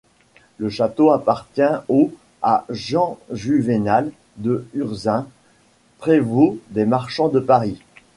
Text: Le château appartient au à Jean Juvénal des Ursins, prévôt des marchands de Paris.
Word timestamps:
Le 0.57 0.67
château 0.71 1.11
appartient 1.11 1.61
au 1.87 2.11
à 2.41 2.65
Jean 2.69 3.19
Juvénal 3.31 4.09
des 4.37 4.57
Ursins, 4.73 5.27
prévôt 5.99 6.57
des 6.71 6.85
marchands 6.87 7.29
de 7.29 7.39
Paris. 7.39 7.79